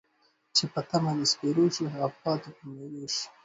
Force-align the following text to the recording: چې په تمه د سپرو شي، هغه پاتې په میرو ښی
چې 0.55 0.63
په 0.73 0.81
تمه 0.89 1.11
د 1.19 1.21
سپرو 1.31 1.65
شي، 1.75 1.85
هغه 1.95 2.09
پاتې 2.23 2.49
په 2.57 2.63
میرو 2.73 3.01
ښی 3.13 3.23